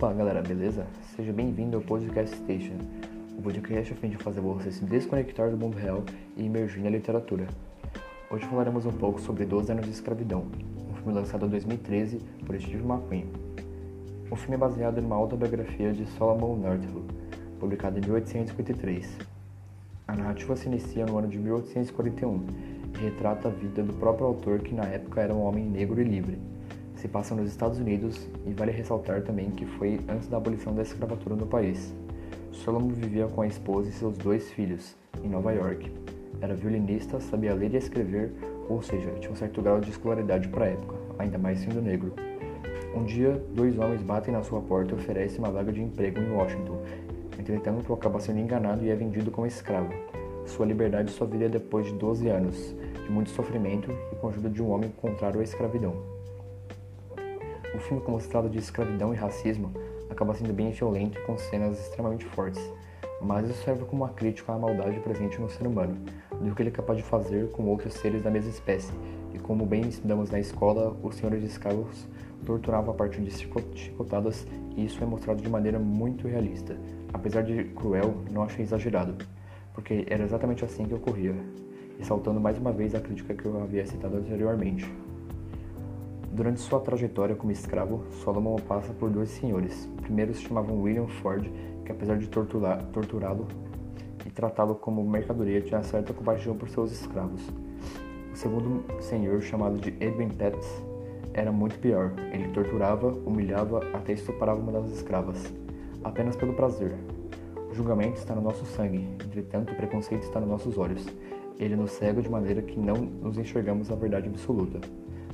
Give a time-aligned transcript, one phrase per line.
[0.00, 0.86] Opa, galera, beleza?
[1.14, 2.72] Seja bem-vindo ao Podcast Station,
[3.36, 6.02] o podcast a fim de fazer você se desconectar do mundo real
[6.38, 7.46] e emergir na literatura.
[8.30, 10.46] Hoje falaremos um pouco sobre 12 anos de escravidão,
[10.90, 13.26] um filme lançado em 2013 por Steve McQueen.
[14.30, 17.04] O filme é baseado numa autobiografia de Solomon Northup,
[17.58, 19.18] publicada em 1853.
[20.08, 22.46] A narrativa se inicia no ano de 1841
[22.94, 26.04] e retrata a vida do próprio autor que na época era um homem negro e
[26.04, 26.38] livre
[27.00, 30.82] se passa nos Estados Unidos e vale ressaltar também que foi antes da abolição da
[30.82, 31.94] escravatura no país.
[32.52, 35.90] Solomon vivia com a esposa e seus dois filhos, em Nova York.
[36.42, 38.32] Era violinista, sabia ler e escrever,
[38.68, 42.12] ou seja, tinha um certo grau de escolaridade para a época, ainda mais sendo negro.
[42.94, 46.30] Um dia, dois homens batem na sua porta e oferecem uma vaga de emprego em
[46.32, 46.82] Washington.
[47.38, 49.90] Entretanto, acaba sendo enganado e é vendido como escravo.
[50.44, 52.74] Sua liberdade só viria depois de 12 anos,
[53.06, 56.19] de muito sofrimento e com a ajuda de um homem contrário à escravidão.
[57.74, 59.72] O filme, como se trata de escravidão e racismo,
[60.10, 62.60] acaba sendo bem violento e com cenas extremamente fortes,
[63.22, 65.96] mas isso serve como uma crítica à maldade presente no ser humano,
[66.40, 68.92] do que ele é capaz de fazer com outros seres da mesma espécie,
[69.32, 72.08] e como bem estudamos na escola, os senhores escravos
[72.44, 74.46] torturavam a partir de chicotadas,
[74.76, 76.76] e isso é mostrado de maneira muito realista.
[77.12, 79.14] Apesar de cruel, não achei exagerado,
[79.74, 81.34] porque era exatamente assim que ocorria,
[81.98, 84.90] ressaltando mais uma vez a crítica que eu havia citado anteriormente.
[86.40, 89.84] Durante sua trajetória como escravo, Solomon passa por dois senhores.
[89.98, 91.46] O primeiro se chamava William Ford,
[91.84, 93.46] que apesar de torturá-lo
[94.24, 97.46] e tratá-lo como mercadoria, tinha certa compaixão por seus escravos.
[98.32, 100.82] O segundo senhor, chamado de Petts,
[101.34, 102.14] era muito pior.
[102.32, 105.52] Ele torturava, humilhava, até estuprava uma das escravas,
[106.02, 106.94] apenas pelo prazer.
[107.70, 111.06] O julgamento está no nosso sangue, entretanto o preconceito está nos nossos olhos.
[111.58, 114.80] Ele nos cega de maneira que não nos enxergamos a verdade absoluta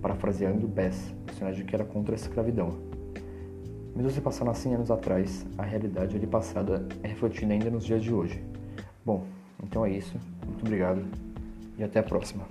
[0.00, 2.78] parafraseando Bess, personagem que era contra a escravidão.
[3.94, 8.02] Mesmo se passaram 100 anos atrás, a realidade ali passada é refletida ainda nos dias
[8.02, 8.42] de hoje.
[9.04, 9.24] Bom,
[9.62, 10.16] então é isso.
[10.46, 11.04] Muito obrigado
[11.76, 12.46] e até a próxima.